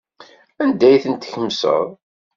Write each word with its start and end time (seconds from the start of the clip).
Anda 0.63 0.85
ay 0.89 1.01
tent-tkemseḍ? 1.03 1.85